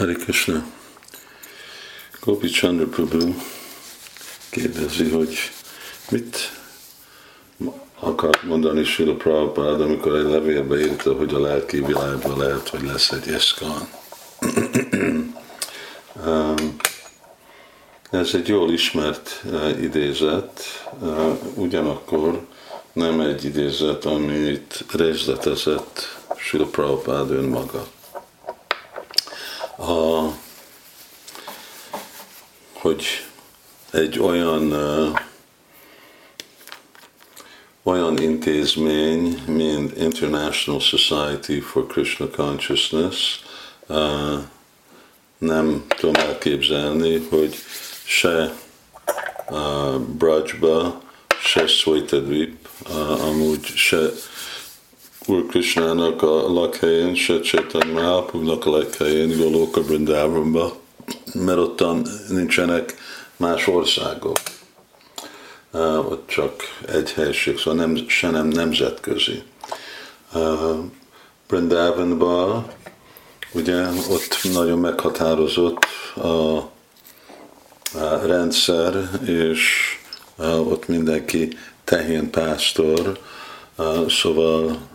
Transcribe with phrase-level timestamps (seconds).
[0.00, 0.64] Hari Krishna.
[2.20, 2.86] Gopi Chandra
[4.50, 5.36] kérdezi, hogy
[6.10, 6.36] mit
[7.98, 13.10] akar mondani Sila Prabhupád, amikor egy levélbe írta, hogy a lelki világban lehet, hogy lesz
[13.10, 13.88] egy eszkan.
[18.10, 20.60] Ez egy jól ismert uh, idézet,
[21.00, 22.46] uh, ugyanakkor
[22.92, 27.86] nem egy idézet, amit részletezett Sila Prabhupád önmaga.
[29.80, 30.28] A,
[32.72, 33.04] hogy
[33.90, 34.72] egy olyan
[37.82, 43.40] olyan intézmény, mint International Society for Krishna Consciousness,
[45.38, 47.54] nem tudom elképzelni, hogy
[48.04, 48.54] se
[50.18, 51.02] Brajba,
[51.42, 54.10] se Swaitadvip, uh, amúgy se
[55.30, 60.76] Úr Krishnának a lakhelyén, se Chaitanya Mahaprabhunak a lakhelyén, Goloka Brindavanba,
[61.34, 62.94] mert ottan nincsenek
[63.36, 64.36] más országok.
[65.72, 66.52] Uh, ott csak
[66.92, 69.42] egy helység, szóval nem, se nem nemzetközi.
[70.34, 70.78] Uh,
[71.48, 72.66] Brindavanban
[73.52, 76.66] ugye ott nagyon meghatározott a, a
[78.26, 79.60] rendszer, és
[80.38, 83.18] ott mindenki tehén pásztor,
[84.08, 84.88] szóval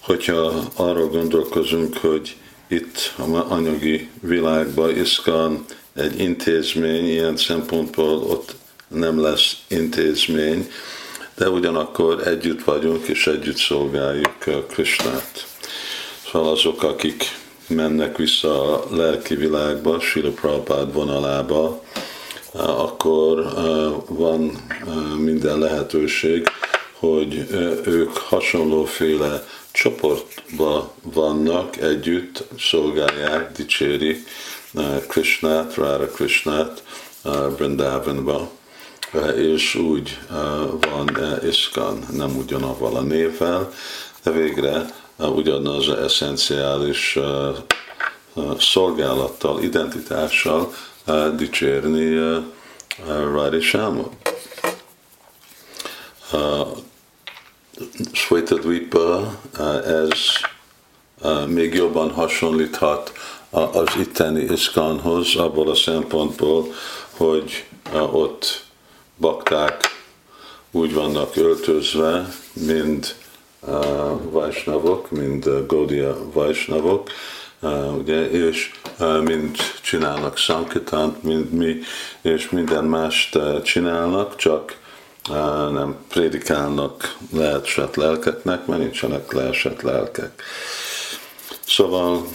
[0.00, 2.36] hogyha arra gondolkozunk, hogy
[2.68, 8.54] itt a anyagi világban iszkan egy intézmény, ilyen szempontból ott
[8.88, 10.70] nem lesz intézmény,
[11.36, 15.46] de ugyanakkor együtt vagyunk és együtt szolgáljuk Krisnát.
[16.32, 17.24] Szóval azok, akik
[17.68, 21.82] mennek vissza a lelki világba, Sila Prabhupád vonalába,
[22.52, 23.52] akkor
[24.08, 24.64] van
[25.18, 26.46] minden lehetőség,
[27.14, 27.46] hogy
[27.84, 34.28] ők hasonlóféle csoportba vannak, együtt szolgálják, dicsérik
[35.08, 36.82] Krishnát, Rára Krishnát
[37.56, 38.50] Vrindavanba,
[39.36, 40.18] és úgy
[40.90, 41.18] van
[41.48, 43.72] Iskan, nem ugyanavval a névvel,
[44.22, 47.18] de végre ugyanaz az eszenciális
[48.58, 50.72] szolgálattal, identitással
[51.36, 52.18] dicsérni
[53.34, 54.12] Rári Sámot.
[58.44, 59.40] Dvipa,
[59.84, 60.10] ez
[61.46, 63.12] még jobban hasonlíthat
[63.50, 66.66] az itteni iszkanhoz, abból a szempontból,
[67.10, 67.64] hogy
[68.12, 68.64] ott
[69.16, 69.80] bakták
[70.70, 73.16] úgy vannak öltözve, mint
[74.30, 77.10] Vajsnavok, mint Gaudia Vajsnavok,
[77.98, 78.70] ugye, és
[79.24, 81.78] mind csinálnak Sankitant, mint mi,
[82.20, 84.76] és minden mást csinálnak, csak
[85.72, 90.42] nem prédikálnak leesett lelkeknek, mert nincsenek leesett lelkek.
[91.66, 92.26] Szóval,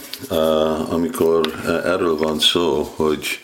[0.90, 1.40] amikor
[1.84, 3.40] erről van szó, hogy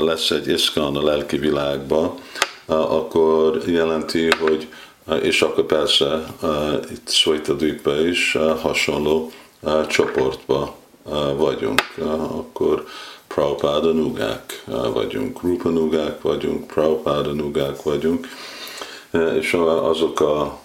[0.00, 2.16] lesz egy iszkan a lelki világba,
[2.66, 4.68] akkor jelenti, hogy
[5.22, 6.26] és akkor persze
[6.90, 9.30] itt Szvajtadvikben is hasonló
[9.86, 10.76] csoportba
[11.36, 11.82] vagyunk.
[12.28, 12.86] Akkor
[13.26, 15.70] Prabhupáda nugák vagyunk, Rupa
[16.22, 18.28] vagyunk, Prabhupáda nugák vagyunk,
[19.10, 19.52] és
[19.82, 20.58] azok a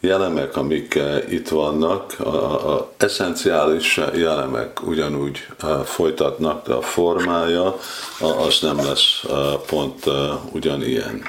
[0.00, 0.98] jelemek, amik
[1.30, 5.46] itt vannak, a, a eszenciális jelemek ugyanúgy
[5.84, 7.78] folytatnak, de a formája
[8.20, 9.22] az nem lesz
[9.66, 10.04] pont
[10.52, 11.22] ugyanilyen.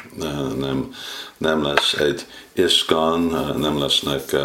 [0.60, 0.94] Nem,
[1.38, 3.22] nem lesz egy iszkan,
[3.58, 4.36] nem lesznek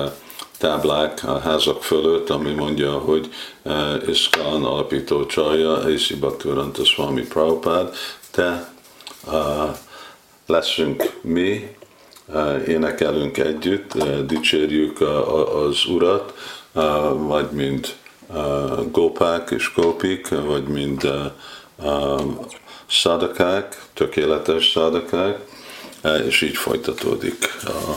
[0.59, 3.29] táblák a házak fölött, ami mondja, hogy
[4.07, 7.95] iszkan alapító csalja, Isi Bhaktivedanta Swami Prabhupád,
[8.35, 8.73] de
[10.47, 11.77] leszünk mi,
[12.67, 15.01] énekelünk együtt, dicsérjük
[15.55, 16.35] az Urat,
[17.17, 17.95] vagy mind
[18.91, 21.13] gópák és gópik, vagy mind
[22.91, 25.39] szadakák, tökéletes szadakák,
[26.27, 27.97] és így folytatódik a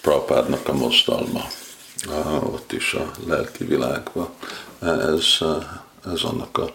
[0.00, 1.44] Prabhupádnak a mozdalma,
[2.52, 4.28] ott is a lelki világban.
[4.80, 5.38] Ez,
[6.12, 6.70] ez annak a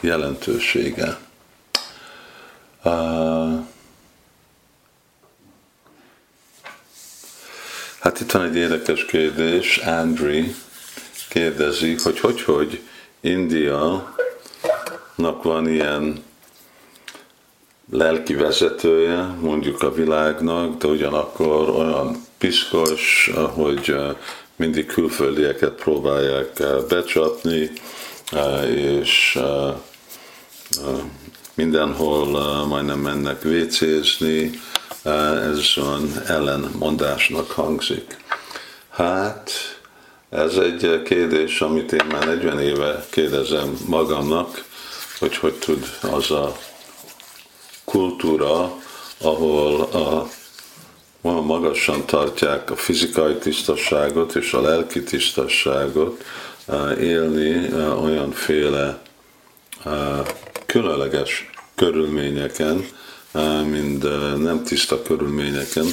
[0.00, 1.18] jelentősége.
[8.02, 9.76] Hát itt van egy érdekes kérdés.
[9.76, 10.54] Andri
[11.28, 12.80] kérdezi, hogy hogy, hogy
[13.20, 14.14] India
[15.42, 16.22] van ilyen
[17.90, 23.96] lelki vezetője, mondjuk a világnak, de ugyanakkor olyan piszkos, hogy
[24.56, 27.70] mindig külföldieket próbálják becsapni,
[28.74, 29.38] és
[31.54, 32.26] mindenhol
[32.66, 34.50] majdnem mennek vécézni,
[35.02, 38.16] ez olyan ellenmondásnak hangzik.
[38.90, 39.50] Hát
[40.30, 44.64] ez egy kérdés, amit én már 40 éve kérdezem magamnak,
[45.18, 46.56] hogy hogy tud az a
[47.84, 48.76] kultúra,
[49.18, 50.28] ahol a,
[51.20, 56.24] olyan magasan tartják a fizikai tisztasságot és a lelki tisztasságot,
[57.00, 57.72] élni
[58.02, 58.98] olyanféle
[60.66, 62.86] különleges körülményeken,
[63.70, 64.02] mint
[64.42, 65.86] nem tiszta körülményeken,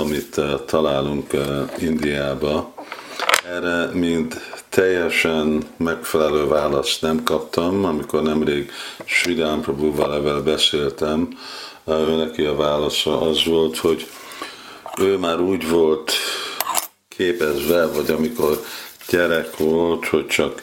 [0.00, 1.32] amit találunk
[1.78, 2.74] Indiába.
[3.48, 8.70] Erre mind teljesen megfelelő választ nem kaptam, amikor nemrég
[9.04, 9.64] Sridán
[9.98, 11.38] evel beszéltem,
[11.86, 14.08] ő neki a válasza az volt, hogy
[14.98, 16.12] ő már úgy volt
[17.08, 18.64] képezve, vagy amikor
[19.08, 20.62] gyerek volt, hogy csak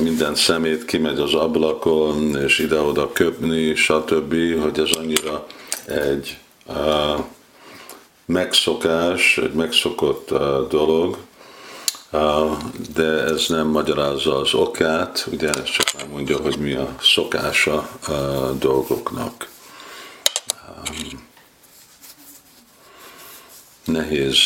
[0.00, 5.46] minden szemét kimegy az ablakon, és ide-oda köpni, stb., hogy ez annyira
[5.86, 7.24] egy uh,
[8.26, 10.28] megszokás, egy megszokott
[10.68, 11.16] dolog,
[12.94, 17.88] de ez nem magyarázza az okát, ugye ez csak nem mondja, hogy mi a szokása
[18.58, 19.48] dolgoknak.
[20.88, 21.26] Um,
[23.84, 24.36] nehéz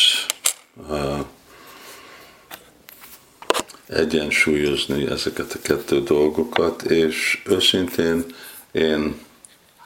[3.89, 8.25] egyensúlyozni ezeket a kettő dolgokat, és őszintén
[8.71, 9.15] én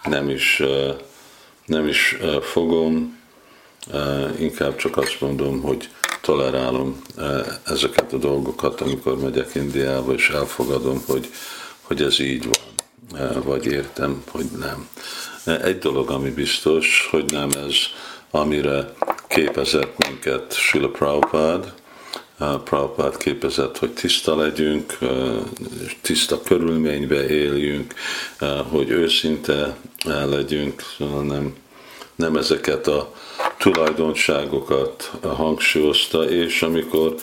[0.03, 0.61] nem is,
[1.65, 3.17] nem is fogom,
[4.39, 5.89] inkább csak azt mondom, hogy
[6.21, 7.01] tolerálom
[7.63, 11.29] ezeket a dolgokat, amikor megyek Indiába, és elfogadom, hogy,
[11.81, 14.87] hogy ez így van, vagy értem, hogy nem.
[15.61, 17.75] Egy dolog, ami biztos, hogy nem ez,
[18.31, 18.93] amire
[19.27, 21.73] képezett minket Srila Prabhupád,
[22.63, 24.97] Prabhupád képezett, hogy tiszta legyünk,
[26.01, 27.93] tiszta körülménybe éljünk,
[28.69, 29.75] hogy őszinte
[30.05, 31.55] legyünk, szóval nem,
[32.15, 33.13] nem ezeket a
[33.57, 37.15] tulajdonságokat hangsúlyozta, és amikor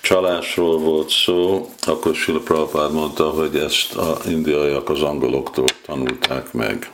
[0.00, 6.90] csalásról volt szó, akkor Sila Prabhupád mondta, hogy ezt a indiaiak az angoloktól tanulták meg,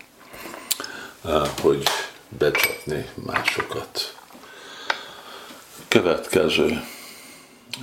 [1.60, 1.82] hogy
[2.38, 4.16] becsapni másokat.
[5.88, 6.82] Következő.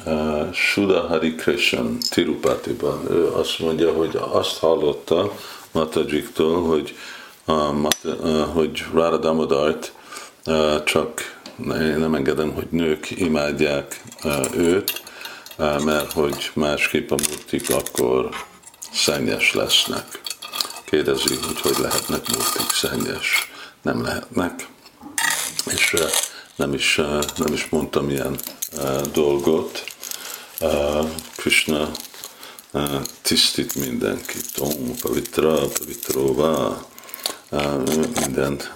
[0.06, 3.12] Uh, Suda Hari Krishan Tirupatiban.
[3.12, 5.34] Ő azt mondja, hogy azt hallotta
[5.72, 6.96] Matajiktól, hogy,
[7.46, 9.94] uh, Mata, uh, hogy Radha Damodart
[10.46, 15.02] uh, csak én nem engedem, hogy nők imádják uh, őt,
[15.58, 18.30] uh, mert hogy másképp a murtik akkor
[18.92, 20.22] szennyes lesznek.
[20.86, 23.52] Kérdezi, hogy hogy lehetnek murtik szennyes.
[23.82, 24.68] Nem lehetnek.
[25.66, 26.02] És uh,
[26.56, 28.36] nem is, uh, nem is mondtam ilyen
[29.14, 29.84] dolgot.
[31.36, 31.92] Krishna
[33.22, 34.46] tisztít mindenkit.
[34.58, 36.88] Om pavitra, pavitróva.
[38.26, 38.72] Mindent,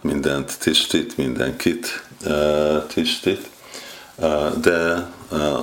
[0.00, 2.04] mindent tisztít, mindenkit
[2.94, 3.50] tisztít.
[4.60, 5.10] De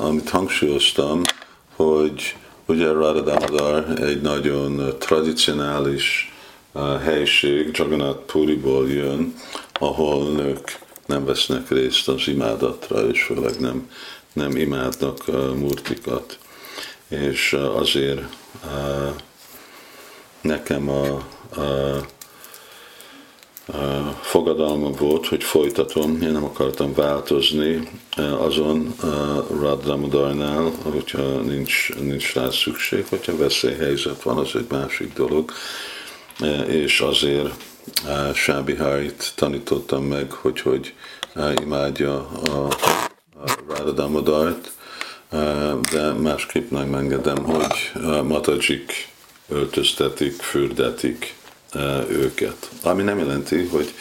[0.02, 1.22] amit hangsúlyoztam,
[1.76, 2.36] hogy
[2.66, 6.32] ugye Radha egy nagyon tradicionális
[7.04, 9.34] helység, Jagannath Puriból jön,
[9.74, 13.92] ahol nők nem vesznek részt az imádatra, és főleg nem,
[14.34, 15.26] nem imádnak
[15.56, 16.38] murtikat.
[17.08, 18.22] És azért
[20.42, 21.06] nekem a,
[21.62, 22.06] a,
[24.22, 27.90] fogadalma volt, hogy folytatom, én nem akartam változni
[28.40, 28.96] azon
[29.50, 35.52] Radhamodarnál, hogyha nincs, nincs rá szükség, hogyha veszélyhelyzet van, az egy másik dolog,
[36.68, 37.54] és azért
[38.34, 40.94] Sábi Harit tanítottam meg, hogy hogy
[41.62, 42.68] imádja a,
[43.36, 44.72] a Radha Damodart,
[45.92, 47.92] de másképp nem engedem, hogy
[48.24, 49.10] matajik
[49.50, 51.36] öltöztetik, fürdetik
[52.10, 52.70] őket.
[52.84, 53.94] Ami nem jelenti, hogy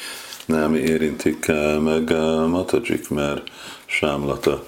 [0.46, 1.46] nem érintik
[1.80, 2.10] meg
[2.48, 3.42] matajik, mert
[3.86, 4.64] Sámlata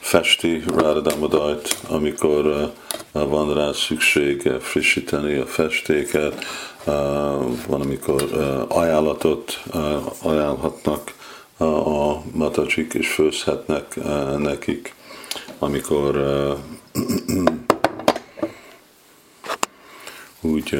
[0.00, 2.72] festi Radha Damodart, amikor
[3.12, 6.44] van rá szüksége frissíteni a festéket,
[7.66, 8.22] van, amikor
[8.68, 9.62] ajánlatot
[10.22, 11.14] ajánlhatnak
[11.58, 13.98] a matacsik, és főzhetnek
[14.38, 14.94] nekik,
[15.58, 16.16] amikor
[20.40, 20.78] úgy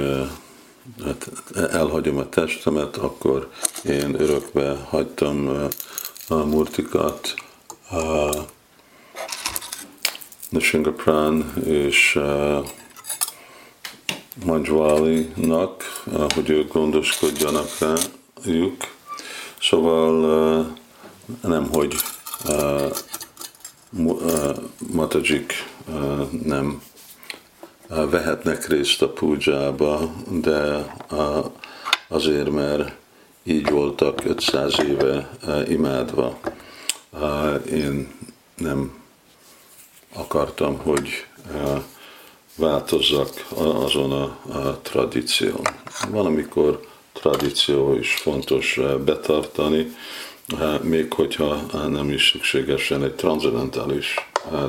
[1.04, 1.30] hát
[1.72, 3.50] elhagyom a testemet, akkor
[3.84, 5.68] én örökbe hagytam
[6.28, 7.34] a murtikat,
[7.90, 8.28] a
[10.48, 12.18] Nishingaprán és
[14.44, 16.02] Manjwali-nak,
[16.34, 18.76] hogy ők gondoskodjanak rájuk.
[19.60, 20.76] Szóval
[21.42, 21.94] nem, hogy
[24.92, 25.52] matajik
[26.44, 26.82] nem
[27.86, 30.94] vehetnek részt a púdzsába, de
[32.08, 32.92] azért, mert
[33.42, 35.30] így voltak 500 éve
[35.68, 36.38] imádva.
[37.70, 38.14] Én
[38.56, 38.94] nem
[40.14, 41.26] akartam, hogy
[42.56, 44.22] változzak azon a,
[44.58, 45.60] a tradíción.
[46.10, 46.80] Valamikor
[47.12, 49.96] tradíció is fontos betartani,
[50.82, 54.14] még hogyha nem is szükségesen egy transzendentális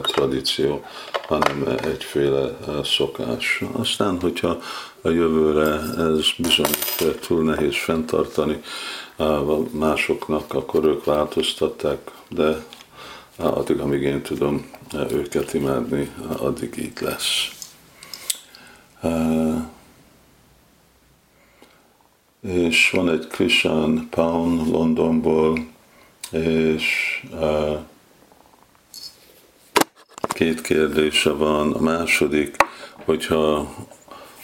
[0.02, 0.86] tradíció,
[1.28, 3.62] hanem egyféle szokás.
[3.72, 4.58] Aztán, hogyha
[5.02, 6.72] a jövőre ez bizony
[7.28, 8.62] túl nehéz fenntartani
[9.72, 12.66] másoknak, akkor ők változtatták, de
[13.38, 14.72] addig, amíg én tudom
[15.12, 17.55] őket imádni, addig így lesz.
[22.42, 25.66] És van egy Krishan Pound Londonból,
[26.32, 27.24] és
[30.28, 31.74] két kérdése van.
[31.74, 32.56] A második,
[33.06, 33.74] hogyha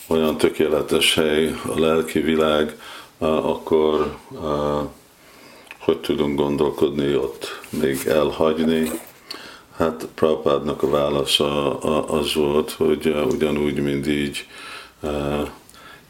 [0.08, 2.79] olyan tökéletes hely a lelki világ,
[3.17, 4.17] akkor
[5.79, 8.91] hogy tudunk gondolkodni ott, még elhagyni.
[9.81, 14.45] Hát Prabhupádnak a válasza az volt, hogy ugyanúgy, mint így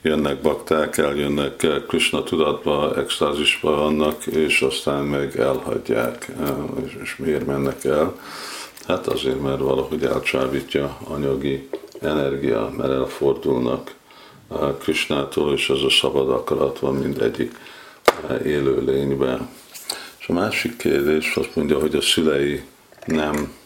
[0.01, 6.31] jönnek bakták, eljönnek Krishna tudatba, extázisba vannak, és aztán meg elhagyják.
[7.01, 8.19] És miért mennek el?
[8.87, 11.69] Hát azért, mert valahogy elcsábítja anyagi
[12.01, 13.95] energia, mert elfordulnak
[14.79, 17.55] Krishnától, és az a szabad akarat van mindegyik
[18.45, 19.49] élő lényben.
[20.19, 22.61] És a másik kérdés azt mondja, hogy a szülei
[23.05, 23.59] nem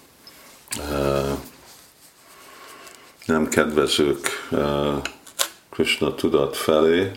[3.26, 4.50] nem kedvezők
[5.70, 7.12] Krishna tudat felé,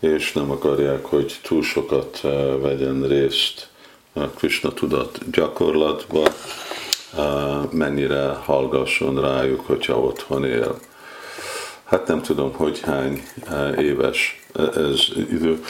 [0.00, 2.20] és nem akarják, hogy túl sokat
[2.60, 3.68] vegyen részt
[4.12, 6.28] a Krishna tudat gyakorlatba,
[7.70, 10.78] mennyire hallgasson rájuk, hogyha otthon él.
[11.84, 13.22] Hát nem tudom, hogy hány
[13.78, 15.64] éves ez idő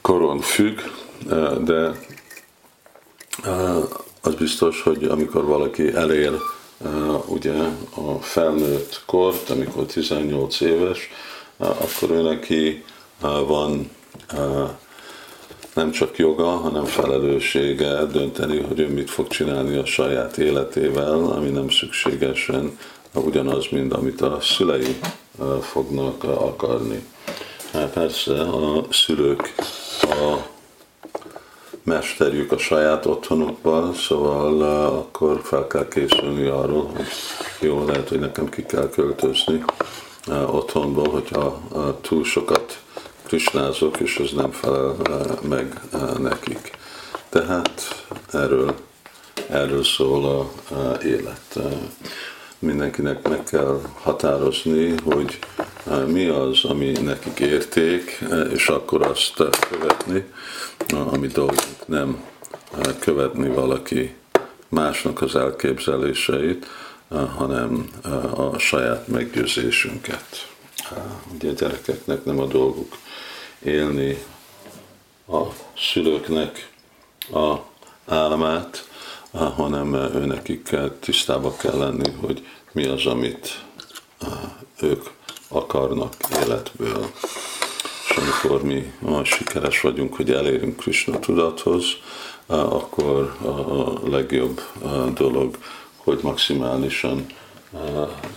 [0.00, 0.78] koron függ,
[1.60, 1.90] de
[4.20, 6.32] az biztos, hogy amikor valaki elér
[7.26, 7.54] ugye
[7.94, 11.10] a felnőtt kort, amikor 18 éves,
[11.56, 12.84] akkor ő neki
[13.46, 13.90] van
[15.74, 21.48] nem csak joga, hanem felelőssége dönteni, hogy ő mit fog csinálni a saját életével, ami
[21.48, 22.78] nem szükségesen
[23.14, 24.98] ugyanaz, mint amit a szülei
[25.60, 27.06] fognak akarni.
[27.72, 29.54] Hát persze a szülők
[30.02, 30.36] a
[31.88, 37.06] mesterjük a saját otthonukban, szóval akkor fel kell készülni arról, hogy
[37.60, 39.64] jó, lehet, hogy nekem ki kell költözni
[40.46, 41.60] otthonból, hogyha
[42.00, 42.78] túl sokat
[43.26, 44.96] krisnázok, és ez nem felel
[45.48, 45.80] meg
[46.18, 46.70] nekik.
[47.28, 48.74] Tehát erről,
[49.50, 50.50] erről szól a,
[51.04, 51.58] élet.
[52.58, 55.38] Mindenkinek meg kell határozni, hogy
[56.06, 60.24] mi az, ami nekik érték, és akkor azt követni,
[61.10, 62.24] ami dolgunk nem
[62.98, 64.14] követni valaki
[64.68, 66.66] másnak az elképzeléseit,
[67.36, 67.88] hanem
[68.34, 70.48] a saját meggyőzésünket.
[71.34, 72.96] Ugye a gyerekeknek nem a dolguk
[73.62, 74.24] élni
[75.28, 75.42] a
[75.92, 76.72] szülőknek
[77.32, 77.56] a
[78.06, 78.88] álmát,
[79.32, 83.64] hanem őnekik tisztába kell lenni, hogy mi az, amit
[84.80, 85.04] ők
[85.48, 87.10] akarnak életből.
[88.08, 91.84] És amikor mi olyan sikeres vagyunk, hogy elérünk Krishna tudathoz,
[92.46, 94.60] akkor a legjobb
[95.14, 95.58] dolog,
[95.96, 97.26] hogy maximálisan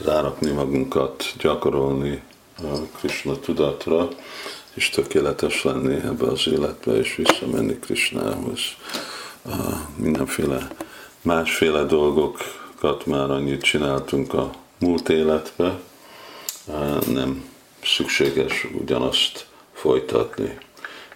[0.06, 2.22] rárakni magunkat, gyakorolni
[2.98, 4.08] Krishna tudatra,
[4.74, 8.60] és tökéletes lenni ebbe az életbe, és visszamenni Krishnához.
[9.96, 10.68] Mindenféle
[11.22, 15.80] másféle dolgokat már annyit csináltunk a múlt életbe,
[17.08, 17.50] nem
[17.84, 19.50] szükséges ugyanazt
[19.82, 20.58] folytatni.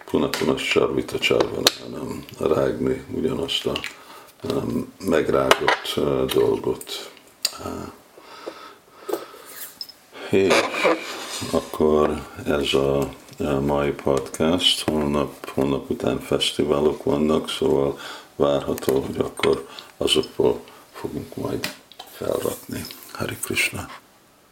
[0.04, 3.72] Punapunas sarvita csarvana, nem rágni ugyanazt a
[5.04, 5.94] megrágott
[6.32, 7.10] dolgot.
[10.30, 10.54] És
[11.52, 13.10] akkor ez a
[13.60, 17.98] mai podcast, holnap, holnap után fesztiválok vannak, szóval
[18.36, 20.60] várható, hogy akkor azokból
[20.92, 21.74] fogunk majd
[22.16, 22.86] felrakni.
[23.12, 23.88] Hari Krishna!